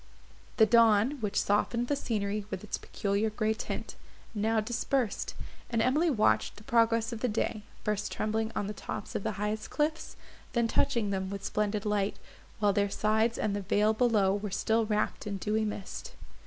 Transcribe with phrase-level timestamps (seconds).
[0.57, 3.93] The dawn, which softened the scenery with its peculiar grey tint,
[4.33, 5.35] now dispersed,
[5.69, 9.33] and Emily watched the progress of the day, first trembling on the tops of the
[9.33, 10.15] highest cliffs,
[10.53, 12.17] then touching them with splendid light,
[12.57, 16.13] while their sides and the vale below were still wrapt in dewy mist.